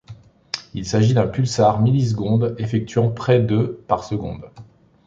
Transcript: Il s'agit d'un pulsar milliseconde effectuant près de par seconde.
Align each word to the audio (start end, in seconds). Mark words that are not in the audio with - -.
Il 0.73 0.83
s'agit 0.87 1.13
d'un 1.13 1.27
pulsar 1.27 1.79
milliseconde 1.79 2.55
effectuant 2.57 3.11
près 3.11 3.39
de 3.39 3.83
par 3.87 4.03
seconde. 4.03 4.49